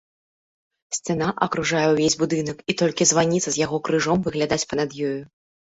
[0.97, 5.17] Сцяна акружае ўвесь будынак, і толькі званіца з яго крыжом выглядаць па-над ёю.